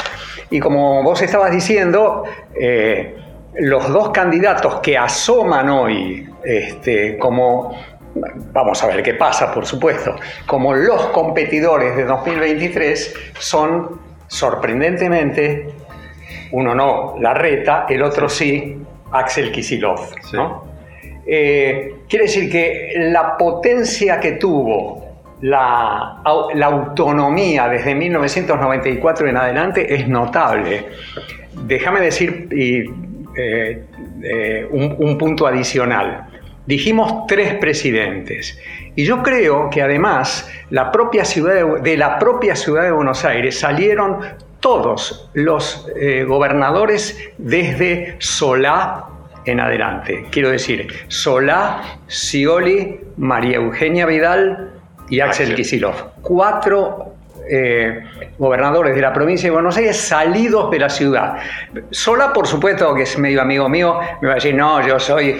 Y 0.50 0.58
como 0.60 1.02
vos 1.04 1.22
estabas 1.22 1.52
diciendo, 1.52 2.24
eh, 2.60 3.14
los 3.60 3.88
dos 3.92 4.10
candidatos 4.10 4.80
que 4.80 4.98
asoman 4.98 5.70
hoy 5.70 6.28
este, 6.44 7.16
como, 7.18 7.74
vamos 8.52 8.82
a 8.82 8.86
ver 8.88 9.02
qué 9.02 9.14
pasa, 9.14 9.52
por 9.54 9.66
supuesto, 9.66 10.16
como 10.46 10.74
los 10.74 11.06
competidores 11.08 11.94
de 11.96 12.04
2023 12.06 13.14
son, 13.38 14.00
sorprendentemente, 14.26 15.68
uno 16.52 16.74
no, 16.74 17.14
Larreta, 17.20 17.86
el 17.88 18.02
otro 18.02 18.28
sí, 18.28 18.78
Axel 19.12 19.52
Kisilov. 19.52 20.00
Sí. 20.28 20.36
¿no? 20.36 20.67
Eh, 21.30 21.94
quiere 22.08 22.24
decir 22.24 22.50
que 22.50 22.92
la 22.96 23.36
potencia 23.36 24.18
que 24.18 24.32
tuvo 24.32 25.06
la, 25.42 26.22
au- 26.24 26.54
la 26.54 26.66
autonomía 26.66 27.68
desde 27.68 27.94
1994 27.94 29.28
en 29.28 29.36
adelante 29.36 29.94
es 29.94 30.08
notable. 30.08 30.86
Déjame 31.66 32.00
decir 32.00 32.48
eh, 32.50 32.90
eh, 33.36 34.66
un, 34.70 34.96
un 34.98 35.18
punto 35.18 35.46
adicional. 35.46 36.26
Dijimos 36.64 37.26
tres 37.26 37.54
presidentes. 37.56 38.58
Y 38.96 39.04
yo 39.04 39.22
creo 39.22 39.68
que 39.68 39.82
además 39.82 40.50
la 40.70 40.90
propia 40.90 41.26
ciudad 41.26 41.80
de, 41.82 41.96
la 41.98 42.18
propia 42.18 42.56
ciudad 42.56 42.84
de 42.84 42.90
Buenos 42.92 43.24
Aires 43.26 43.58
salieron 43.58 44.18
todos 44.60 45.30
los 45.34 45.86
gobernadores 46.26 47.30
desde 47.38 48.16
Solá 48.18 49.04
en 49.44 49.60
adelante. 49.60 50.26
Quiero 50.30 50.50
decir, 50.50 50.86
Solá, 51.08 51.82
Scioli, 52.08 53.00
María 53.16 53.56
Eugenia 53.56 54.06
Vidal 54.06 54.70
y 55.08 55.20
Axel. 55.20 55.54
Kicillof. 55.54 56.02
Cuatro 56.22 57.14
eh, 57.50 58.02
gobernadores 58.38 58.94
de 58.94 59.00
la 59.00 59.12
provincia 59.12 59.46
de 59.48 59.52
Buenos 59.54 59.76
Aires 59.78 59.96
salidos 59.96 60.70
de 60.70 60.78
la 60.78 60.90
ciudad. 60.90 61.36
Solá, 61.90 62.32
por 62.32 62.46
supuesto, 62.46 62.94
que 62.94 63.02
es 63.04 63.18
medio 63.18 63.40
amigo 63.40 63.68
mío, 63.68 63.98
me 64.20 64.28
va 64.28 64.34
a 64.34 64.36
decir, 64.36 64.54
no, 64.54 64.86
yo 64.86 64.98
soy... 65.00 65.36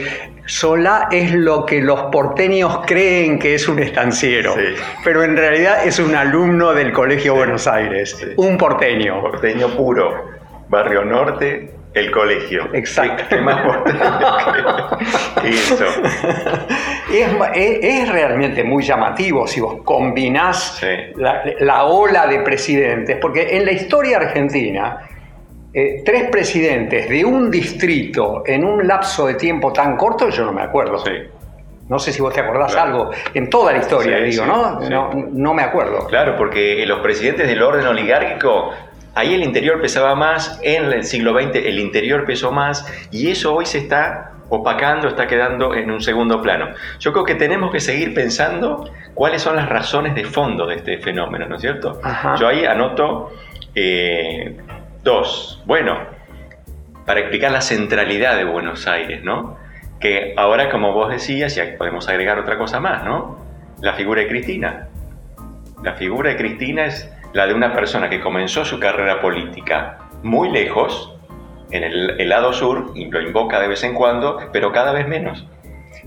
Solá 0.47 1.09
es 1.11 1.35
lo 1.35 1.67
que 1.67 1.83
los 1.83 2.05
porteños 2.05 2.81
creen 2.87 3.39
que 3.39 3.55
es 3.55 3.69
un 3.69 3.81
estanciero, 3.81 4.55
Sí. 4.55 4.81
pero 5.05 5.23
en 5.23 5.37
realidad 5.37 5.85
es 5.87 5.99
un 5.99 6.15
alumno 6.15 6.73
del 6.73 6.91
Colegio 6.91 7.35
Buenos 7.35 7.67
Aires, 7.67 8.17
Sí. 8.19 8.29
un 8.39 8.57
porteño. 8.57 9.21
Porteño 9.21 9.69
puro, 9.77 10.25
Barrio 10.71 11.05
Norte, 11.05 11.75
el 11.99 12.11
colegio. 12.11 12.69
Exacto. 12.73 13.25
¿Qué, 13.29 13.37
qué 13.37 13.43
más 13.43 13.61
porteño 13.67 14.99
que, 15.37 15.43
que 15.43 15.49
eso? 15.49 15.85
Es, 17.11 17.27
es- 17.55 17.79
es 17.83 18.09
realmente 18.13 18.63
muy 18.65 18.83
llamativo 18.83 19.47
si 19.47 19.61
vos 19.61 19.77
combinás 19.85 20.77
Sí. 20.79 20.87
la, 21.17 21.43
la 21.61 21.85
ola 21.85 22.27
de 22.27 22.41
presidentes, 22.41 23.17
porque 23.21 23.57
en 23.57 23.65
la 23.65 23.73
historia 23.73 24.19
argentina, 24.19 24.99
eh, 25.73 26.03
tres 26.05 26.25
presidentes 26.31 27.09
de 27.09 27.25
un 27.25 27.51
distrito 27.51 28.43
en 28.47 28.65
un 28.65 28.87
lapso 28.87 29.27
de 29.27 29.35
tiempo 29.35 29.73
tan 29.73 29.97
corto, 29.97 30.29
yo 30.29 30.45
no 30.45 30.53
me 30.53 30.63
acuerdo. 30.63 30.99
Sí. 30.99 31.13
No 31.89 31.99
sé 31.99 32.13
si 32.13 32.21
vos 32.21 32.35
te 32.35 32.41
acordás 32.41 32.73
Claro. 32.75 32.91
algo, 32.91 33.11
en 33.33 33.49
toda 33.49 33.73
la 33.73 33.79
historia, 33.79 34.19
Sí, 34.19 34.25
digo, 34.25 34.45
sí, 34.45 34.51
¿no? 34.51 34.83
sí. 34.83 34.91
¿no? 34.91 35.11
No 35.33 35.55
me 35.55 35.63
acuerdo. 35.63 36.07
Claro, 36.09 36.37
porque 36.37 36.85
los 36.87 37.01
presidentes 37.01 37.49
del 37.49 37.63
orden 37.63 37.87
oligárquico, 37.87 38.71
ahí 39.19 39.35
el 39.35 39.43
interior 39.43 39.81
pesaba 39.81 40.15
más, 40.15 40.61
en 40.63 40.93
el 40.93 41.03
siglo 41.03 41.35
XX 41.35 41.57
el 41.57 41.81
interior 41.81 42.25
pesó 42.25 42.53
más, 42.53 42.87
y 43.11 43.31
eso 43.31 43.53
hoy 43.53 43.67
se 43.67 43.79
está 43.79 44.35
opacando, 44.49 45.09
está 45.09 45.27
quedando 45.27 45.75
en 45.75 45.91
un 45.91 46.01
segundo 46.01 46.41
plano. 46.41 46.69
Yo 47.01 47.13
creo 47.13 47.25
que 47.25 47.35
tenemos 47.35 47.73
que 47.73 47.81
seguir 47.81 48.15
pensando 48.15 48.89
cuáles 49.15 49.43
son 49.43 49.57
las 49.57 49.69
razones 49.69 50.15
de 50.15 50.25
fondo 50.25 50.67
de 50.67 50.77
este 50.77 50.99
fenómeno, 50.99 51.47
¿no 51.49 51.57
es 51.57 51.61
cierto? 51.61 52.01
Ajá. 52.03 52.37
Yo 52.37 52.47
ahí 52.47 52.65
anoto 52.65 53.33
eh, 53.75 54.57
dos. 55.03 55.63
Bueno, 55.67 55.99
para 57.05 57.19
explicar 57.21 57.51
la 57.51 57.61
centralidad 57.61 58.37
de 58.37 58.45
Buenos 58.45 58.87
Aires, 58.87 59.23
¿no? 59.25 59.59
Que 59.99 60.33
ahora, 60.37 60.71
como 60.71 60.93
vos 60.93 61.11
decías, 61.11 61.57
ya 61.57 61.77
podemos 61.77 62.09
agregar 62.09 62.39
otra 62.39 62.57
cosa 62.57 62.79
más, 62.79 63.05
¿no? 63.05 63.45
La 63.81 63.95
figura 63.95 64.23
de 64.23 64.29
Cristina. 64.29 64.87
La 65.83 65.95
figura 65.95 66.31
de 66.31 66.37
Cristina 66.37 66.87
es 66.87 67.11
la 67.33 67.47
de 67.47 67.55
una 67.55 67.73
persona 67.73 68.09
que 68.09 68.21
comenzó 68.21 68.65
su 68.65 68.79
carrera 68.79 69.21
política 69.21 69.99
muy 70.23 70.51
lejos, 70.51 71.15
en 71.71 71.85
el, 71.85 72.29
lado 72.29 72.53
sur, 72.53 72.93
y 72.95 73.11
lo 73.11 73.21
invoca 73.21 73.61
de 73.61 73.69
vez 73.69 73.85
en 73.85 73.95
cuando, 73.95 74.39
pero 74.53 74.73
cada 74.73 74.93
vez 74.93 75.07
menos. 75.07 75.47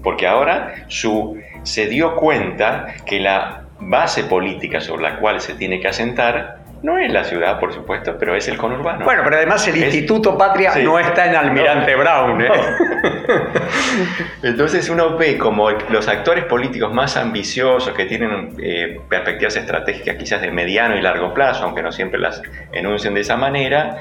Porque 0.04 0.28
ahora 0.28 0.74
su, 0.88 1.40
se 1.64 1.88
dio 1.88 2.16
cuenta 2.16 2.96
que 3.06 3.20
la 3.20 3.66
base 3.80 4.24
política 4.24 4.82
sobre 4.82 5.04
la 5.04 5.20
cual 5.20 5.42
se 5.42 5.54
tiene 5.54 5.80
que 5.80 5.88
asentar 5.88 6.61
no 6.84 6.98
es 6.98 7.12
la 7.12 7.24
ciudad, 7.24 7.60
por 7.60 7.74
supuesto, 7.74 8.16
pero 8.20 8.36
es 8.36 8.48
el 8.48 8.58
conurbano. 8.58 9.06
Bueno, 9.06 9.22
pero 9.24 9.36
además 9.38 9.68
el 9.68 9.76
Es- 9.76 9.84
Instituto 9.94 10.38
Patria 10.38 10.72
Sí. 10.72 10.84
no 10.84 10.98
está 11.00 11.28
en 11.28 11.36
Almirante 11.36 11.92
No. 11.92 11.98
Brown, 12.00 12.42
¿eh? 12.42 12.50
Entonces 14.44 14.90
uno 14.90 15.18
ve 15.18 15.38
como 15.38 15.70
los 15.70 16.08
actores 16.08 16.46
políticos 16.46 16.94
más 16.94 17.18
ambiciosos 17.18 17.94
que 17.94 18.06
tienen 18.06 18.56
eh, 18.62 19.00
perspectivas 19.10 19.56
estratégicas 19.56 20.16
quizás 20.16 20.42
de 20.42 20.52
mediano 20.52 20.96
y 20.98 21.02
largo 21.02 21.34
plazo, 21.34 21.66
aunque 21.66 21.84
no 21.84 21.92
siempre 21.92 22.20
las 22.20 22.42
enuncian 22.72 23.14
de 23.14 23.22
esa 23.22 23.38
manera, 23.38 23.98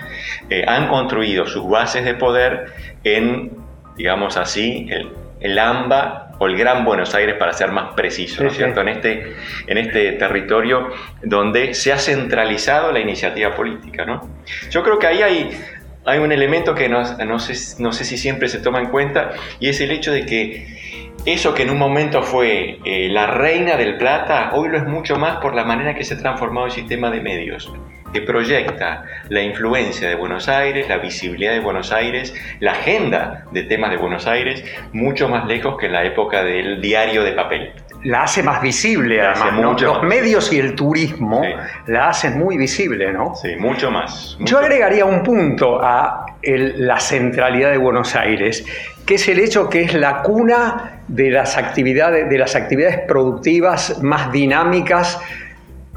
eh, 0.49 0.65
han 0.67 0.89
construido 0.89 1.47
sus 1.47 1.69
bases 1.69 2.05
de 2.05 2.15
poder 2.15 2.73
en, 3.05 3.53
digamos 3.97 4.37
así, 4.37 4.87
el, 4.91 5.11
el 5.41 5.59
AMBA 5.59 6.30
o 6.41 6.47
el 6.47 6.57
Gran 6.57 6.85
Buenos 6.85 7.15
Aires 7.15 7.37
para 7.39 7.53
ser 7.53 7.71
más 7.71 7.95
preciso, 7.95 8.43
¿no 8.43 8.49
es 8.49 8.55
Sí, 8.55 8.59
sí. 8.59 8.65
cierto? 8.65 8.81
En 8.81 8.89
este, 8.89 9.35
en 9.67 9.79
este 9.79 10.13
territorio 10.13 10.89
donde 11.23 11.75
se 11.75 11.93
ha 11.93 11.99
centralizado 11.99 12.91
la 12.91 12.99
iniciativa 12.99 13.55
política, 13.55 14.05
¿no? 14.05 14.29
Yo 14.71 14.83
creo 14.83 14.99
que 14.99 15.07
ahí 15.07 15.23
hay 15.23 15.51
hay 16.07 16.19
un 16.19 16.33
elemento 16.33 16.75
que 16.75 16.89
no, 16.89 17.03
no, 17.27 17.39
sé, 17.39 17.81
no 17.83 17.93
sé 17.93 18.05
si 18.05 18.17
siempre 18.17 18.49
se 18.49 18.59
toma 18.61 18.81
en 18.81 18.89
cuenta 18.89 19.33
y 19.61 19.69
es 19.69 19.81
el 19.83 19.91
hecho 19.91 20.13
de 20.13 20.25
que 20.25 20.67
eso 21.27 21.53
que 21.53 21.63
en 21.65 21.71
un 21.71 21.79
momento 21.79 22.23
fue 22.23 22.79
eh, 22.87 23.09
la 23.11 23.27
reina 23.27 23.77
del 23.77 23.99
plata, 23.99 24.53
hoy 24.55 24.71
lo 24.71 24.79
es 24.79 24.85
mucho 24.87 25.17
más 25.17 25.37
por 25.37 25.55
la 25.55 25.65
manera 25.65 25.95
que 25.95 26.03
se 26.03 26.15
ha 26.15 26.19
transformado 26.19 26.67
el 26.67 26.73
sistema 26.73 27.11
de 27.11 27.21
medios, 27.21 27.71
que 28.13 28.23
proyecta 28.23 29.05
la 29.29 29.43
influencia 29.43 30.09
de 30.09 30.15
Buenos 30.15 30.49
Aires, 30.49 30.89
la 30.89 30.99
visibilidad 30.99 31.53
de 31.53 31.61
Buenos 31.61 31.93
Aires, 31.93 32.35
la 32.61 32.73
agenda 32.73 33.45
de 33.53 33.63
temas 33.65 33.91
de 33.91 33.97
Buenos 33.97 34.27
Aires, 34.27 34.65
mucho 34.93 35.29
más 35.29 35.47
lejos 35.47 35.77
que 35.79 35.87
en 35.87 35.93
la 35.93 36.05
época 36.05 36.43
del 36.43 36.81
diario 36.81 37.23
de 37.23 37.33
papel 37.33 37.73
la 38.05 38.23
hace 38.23 38.43
más 38.43 38.63
visible, 38.63 39.21
además. 39.21 39.81
Los 39.81 40.03
medios 40.03 40.53
y 40.53 40.59
el 40.59 40.75
turismo 40.75 41.43
la 41.87 42.09
hacen 42.09 42.39
muy 42.39 42.57
visible, 42.57 43.13
¿no? 43.13 43.35
Sí, 43.35 43.57
mucho 43.59 43.91
más. 43.91 44.37
Yo 44.41 44.59
agregaría 44.59 45.05
un 45.05 45.23
punto 45.23 45.81
a 45.83 46.27
la 46.43 46.99
centralidad 46.99 47.71
de 47.71 47.77
Buenos 47.77 48.17
Aires, 48.17 48.65
que 49.05 49.17
es 49.17 49.29
el 49.29 49.39
hecho 49.39 49.69
que 49.69 49.83
es 49.83 49.95
la 49.95 50.23
cuna 50.23 51.03
de 51.09 51.31
las 51.31 51.59
actividades, 51.59 52.29
de 52.31 52.39
las 52.39 52.57
actividades 52.57 53.01
productivas 53.07 54.03
más 54.03 54.33
dinámicas 54.33 55.21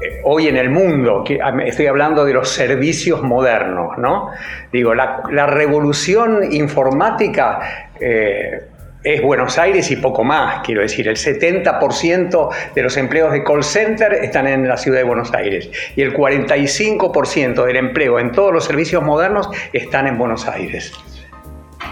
eh, 0.00 0.20
hoy 0.24 0.48
en 0.48 0.56
el 0.56 0.70
mundo, 0.70 1.24
estoy 1.64 1.86
hablando 1.86 2.24
de 2.24 2.32
los 2.32 2.48
servicios 2.48 3.22
modernos, 3.22 3.96
¿no? 3.96 4.30
Digo, 4.72 4.92
la, 4.94 5.46
revolución 5.46 6.52
informática 6.52 7.90
eh, 8.00 8.62
es 9.04 9.22
Buenos 9.22 9.56
Aires 9.58 9.90
y 9.90 9.96
poco 9.96 10.24
más, 10.24 10.64
quiero 10.64 10.80
decir, 10.80 11.06
el 11.06 11.16
70% 11.16 12.48
de 12.74 12.82
los 12.82 12.96
empleos 12.96 13.32
de 13.32 13.44
call 13.44 13.62
center 13.62 14.14
están 14.14 14.48
en 14.48 14.66
la 14.66 14.76
ciudad 14.76 14.98
de 14.98 15.04
Buenos 15.04 15.32
Aires 15.32 15.70
y 15.94 16.02
el 16.02 16.12
45% 16.12 17.64
del 17.64 17.76
empleo 17.76 18.18
en 18.18 18.32
todos 18.32 18.52
los 18.52 18.64
servicios 18.64 19.02
modernos 19.04 19.48
están 19.72 20.06
en 20.08 20.18
Buenos 20.18 20.48
Aires. 20.48 20.92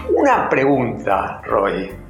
Una 0.09 0.49
pregunta, 0.49 1.41
Roy. 1.45 2.02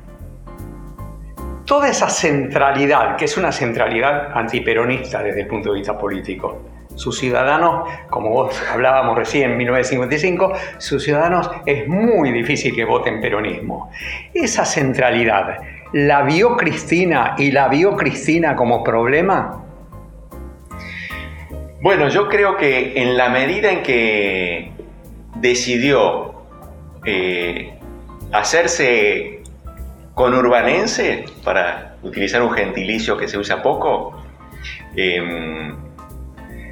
Toda 1.65 1.87
esa 1.87 2.09
centralidad, 2.09 3.15
que 3.15 3.25
es 3.25 3.37
una 3.37 3.51
centralidad 3.51 4.37
antiperonista 4.37 5.23
desde 5.23 5.41
el 5.41 5.47
punto 5.47 5.71
de 5.71 5.79
vista 5.79 5.97
político, 5.97 6.61
sus 6.95 7.17
ciudadanos, 7.17 7.89
como 8.09 8.29
vos 8.29 8.61
hablábamos 8.71 9.17
recién 9.17 9.51
en 9.51 9.57
1955, 9.57 10.53
sus 10.77 11.03
ciudadanos 11.03 11.49
es 11.65 11.87
muy 11.87 12.31
difícil 12.31 12.75
que 12.75 12.83
voten 12.85 13.21
peronismo. 13.21 13.89
Esa 14.33 14.65
centralidad, 14.65 15.57
¿la 15.93 16.23
vio 16.23 16.57
Cristina 16.57 17.35
y 17.37 17.51
la 17.51 17.69
vio 17.69 17.95
Cristina 17.95 18.55
como 18.55 18.83
problema? 18.83 19.63
Bueno, 21.81 22.07
yo 22.09 22.29
creo 22.29 22.57
que 22.57 23.01
en 23.01 23.17
la 23.17 23.29
medida 23.29 23.71
en 23.71 23.83
que 23.83 24.71
decidió 25.35 26.33
eh, 27.05 27.73
hacerse 28.31 29.42
conurbanense, 30.13 31.25
para 31.43 31.95
utilizar 32.03 32.41
un 32.41 32.51
gentilicio 32.51 33.17
que 33.17 33.27
se 33.27 33.37
usa 33.37 33.61
poco, 33.61 34.23
em, 34.95 35.75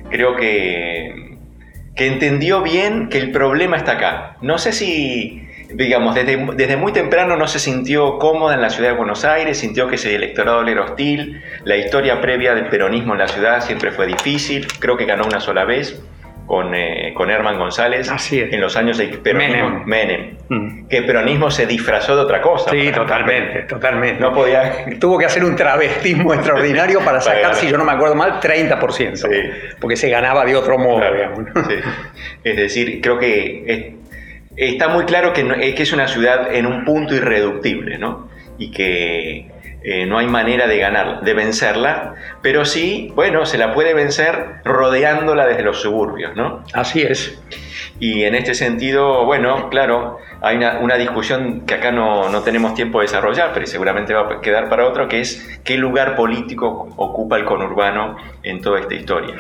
creo 0.10 0.36
que, 0.36 1.38
que 1.96 2.08
entendió 2.08 2.62
bien 2.62 3.10
que 3.10 3.18
el 3.18 3.32
problema 3.32 3.78
está 3.78 3.94
acá. 3.94 4.38
No 4.42 4.58
sé 4.58 4.72
si, 4.72 5.48
digamos, 5.74 6.14
desde, 6.16 6.38
desde, 6.56 6.78
muy 6.78 6.92
temprano 6.94 7.36
no 7.36 7.48
se 7.48 7.60
sintió 7.60 8.20
cómoda 8.20 8.54
en 8.54 8.62
la 8.62 8.70
ciudad 8.70 8.92
de 8.92 8.98
Buenos 8.98 9.26
Aires, 9.26 9.58
sintió 9.58 9.88
que 9.88 9.96
ese 9.96 10.14
electorado 10.16 10.64
le 10.64 10.74
era 10.74 10.84
hostil, 10.84 11.42
la 11.64 11.78
historia 11.78 12.22
previa 12.22 12.54
del 12.54 12.68
peronismo 12.68 13.14
en 13.14 13.20
la 13.20 13.28
ciudad 13.28 13.62
siempre 13.62 13.92
fue 13.92 14.06
difícil, 14.08 14.68
creo 14.80 14.98
que 14.98 15.06
ganó 15.06 15.26
una 15.26 15.40
sola 15.40 15.66
vez, 15.66 16.02
con, 16.52 16.76
eh, 16.76 17.14
con 17.14 17.32
Herman 17.32 17.58
González 17.58 18.12
en 18.30 18.60
los 18.60 18.76
años 18.76 18.98
de 18.98 19.08
peronismo, 19.08 19.84
Menem, 19.86 20.36
mm. 20.50 20.88
que 20.90 20.98
el 20.98 21.06
peronismo 21.06 21.50
se 21.50 21.66
disfrazó 21.66 22.14
de 22.14 22.24
otra 22.24 22.42
cosa. 22.42 22.72
Sí, 22.72 22.92
totalmente, 22.92 23.62
totalmente. 23.62 24.20
No 24.20 24.34
podía... 24.34 24.84
Tuvo 25.00 25.18
que 25.18 25.28
hacer 25.28 25.46
un 25.46 25.56
travestismo 25.56 26.34
extraordinario 26.34 27.00
para 27.06 27.22
sacar, 27.22 27.56
si 27.56 27.70
yo 27.70 27.78
no 27.78 27.86
me 27.86 27.94
acuerdo 27.94 28.16
mal, 28.16 28.42
30%, 28.42 29.78
porque 29.80 29.96
se 29.96 30.10
ganaba 30.10 30.44
de 30.44 30.58
otro 30.58 30.78
modo, 30.78 31.02
Es 32.44 32.58
decir, 32.58 33.00
creo 33.02 33.18
que 33.18 33.96
está 34.58 34.90
muy 34.90 35.06
claro 35.06 35.32
que, 35.32 35.74
que 35.74 35.84
es 35.84 35.94
una 35.94 36.10
ciudad 36.10 36.54
en 36.54 36.66
un 36.66 36.84
punto 36.84 37.16
irreductible, 37.16 37.98
¿no? 37.98 38.28
Y 38.58 38.72
que 38.72 39.48
eh, 39.84 40.06
no 40.06 40.20
hay 40.20 40.28
manera 40.28 40.68
de 40.68 40.78
ganar, 40.78 41.22
de 41.22 41.34
vencerla, 41.34 42.14
pero 42.42 42.66
sí, 42.66 43.12
bueno, 43.16 43.46
se 43.46 43.58
la 43.58 43.74
puede 43.74 43.96
vencer 43.96 44.62
rodeándola 44.64 45.48
desde 45.48 45.64
los 45.64 45.82
suburbios, 45.82 46.36
¿no? 46.36 46.64
Así 46.74 47.02
es. 47.02 47.42
Y 48.00 48.24
en 48.24 48.36
este 48.36 48.54
sentido, 48.54 49.26
bueno, 49.26 49.70
claro, 49.70 50.20
hay 50.42 50.58
una, 50.58 50.98
discusión 50.98 51.62
que 51.68 51.76
acá 51.76 51.92
no, 51.92 52.42
tenemos 52.44 52.76
tiempo 52.76 53.00
de 53.00 53.06
desarrollar, 53.06 53.52
pero 53.54 53.66
seguramente 53.66 54.14
va 54.14 54.22
a 54.22 54.42
quedar 54.42 54.70
para 54.70 54.88
otro, 54.88 55.08
que 55.08 55.22
es 55.22 55.60
qué 55.64 55.78
lugar 55.78 56.16
político 56.16 56.90
ocupa 56.98 57.38
el 57.38 57.46
conurbano 57.46 58.18
en 58.44 58.62
toda 58.62 58.80
esta 58.80 58.94
historia. 58.94 59.36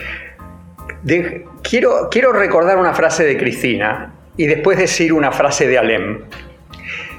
quiero, 1.63 2.09
quiero 2.09 2.33
recordar 2.33 2.77
una 2.77 2.93
frase 2.93 3.25
de 3.25 3.37
Cristina 3.37 4.13
y 4.37 4.45
después 4.47 4.77
decir 4.77 5.13
una 5.13 5.31
frase 5.31 5.67
de 5.67 5.77
Alem. 5.77 6.21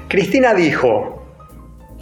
Cristina 0.09 0.53
dijo, 0.53 1.22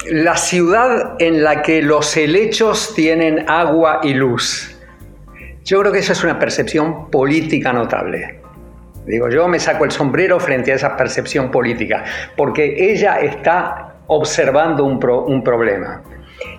la 0.10 0.36
ciudad 0.36 1.16
en 1.20 1.44
la 1.44 1.62
que 1.62 1.82
los 1.82 2.16
helechos 2.18 2.94
tienen 2.96 3.50
agua 3.50 4.00
y 4.04 4.14
luz. 4.14 4.76
Yo 5.64 5.80
creo 5.80 5.92
que 5.92 6.00
esa 6.00 6.14
es 6.14 6.24
una 6.24 6.40
percepción 6.40 7.12
política 7.12 7.72
notable. 7.72 8.40
Digo, 9.06 9.30
yo 9.30 9.48
me 9.48 9.60
saco 9.60 9.86
el 9.86 9.92
sombrero 9.92 10.40
frente 10.40 10.72
a 10.72 10.76
esa 10.76 10.96
percepción 10.96 11.52
política, 11.52 12.04
porque 12.36 12.92
ella 12.92 13.20
está 13.20 13.96
observando 14.08 14.86
un, 14.86 15.44
problema. 15.44 16.04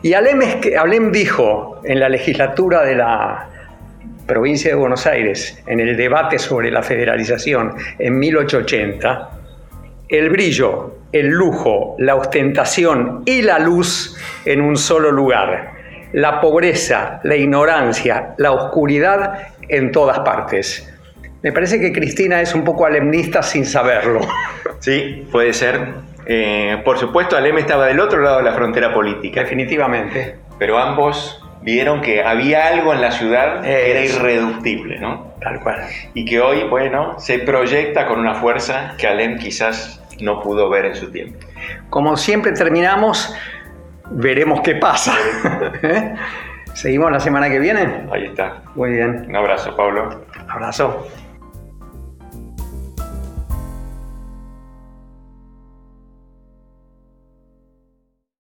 Y 0.02 0.14
Alem, 0.14 0.40
Alem 0.78 1.12
dijo 1.12 1.80
en 1.84 2.00
la 2.00 2.08
legislatura 2.08 2.84
de 2.84 2.96
la 2.96 3.48
provincia 4.26 4.70
de 4.70 4.76
Buenos 4.76 5.06
Aires, 5.06 5.62
en 5.66 5.80
el 5.80 5.96
debate 5.96 6.38
sobre 6.38 6.70
la 6.70 6.82
federalización 6.82 7.74
en 7.98 8.18
1880, 8.18 9.30
el 10.08 10.30
brillo, 10.30 11.01
el 11.12 11.28
lujo, 11.28 11.94
la 11.98 12.16
ostentación 12.16 13.22
y 13.26 13.42
la 13.42 13.58
luz 13.58 14.16
en 14.44 14.60
un 14.60 14.76
solo 14.76 15.10
lugar. 15.10 15.72
La 16.12 16.40
pobreza, 16.40 17.20
la 17.22 17.36
ignorancia, 17.36 18.34
la 18.38 18.52
oscuridad 18.52 19.48
en 19.68 19.92
todas 19.92 20.18
partes. 20.20 20.88
Me 21.42 21.52
parece 21.52 21.80
que 21.80 21.92
Cristina 21.92 22.40
es 22.40 22.54
un 22.54 22.64
poco 22.64 22.86
alemnista 22.86 23.42
sin 23.42 23.66
saberlo. 23.66 24.20
Sí, 24.80 25.28
puede 25.30 25.52
ser. 25.52 25.78
Eh, 26.26 26.82
por 26.84 26.98
supuesto, 26.98 27.36
Alem 27.36 27.58
estaba 27.58 27.86
del 27.86 28.00
otro 28.00 28.20
lado 28.20 28.38
de 28.38 28.42
la 28.42 28.52
frontera 28.52 28.92
política. 28.92 29.42
Definitivamente. 29.42 30.38
Pero 30.58 30.76
ambos 30.76 31.40
vieron 31.62 32.00
que 32.00 32.24
había 32.24 32.66
algo 32.66 32.92
en 32.92 33.00
la 33.00 33.12
ciudad 33.12 33.62
que 33.62 33.92
era 33.92 34.04
irreductible, 34.04 34.98
¿no? 34.98 35.34
Tal 35.40 35.60
cual. 35.60 35.82
Y 36.14 36.24
que 36.24 36.40
hoy, 36.40 36.64
bueno, 36.64 37.16
se 37.20 37.38
proyecta 37.38 38.06
con 38.06 38.18
una 38.18 38.34
fuerza 38.34 38.94
que 38.98 39.06
Alem 39.06 39.38
quizás 39.38 40.01
no 40.22 40.40
pudo 40.40 40.70
ver 40.70 40.86
en 40.86 40.94
su 40.94 41.10
tiempo. 41.10 41.38
Como 41.90 42.16
siempre 42.16 42.52
terminamos, 42.52 43.34
veremos 44.10 44.60
qué 44.62 44.76
pasa. 44.76 45.14
¿Eh? 45.82 46.14
¿Seguimos 46.74 47.10
la 47.10 47.20
semana 47.20 47.50
que 47.50 47.58
viene? 47.58 48.06
Ahí 48.10 48.24
está. 48.26 48.62
Muy 48.74 48.92
bien. 48.92 49.26
Un 49.28 49.36
abrazo, 49.36 49.76
Pablo. 49.76 50.24
Abrazo. 50.48 51.06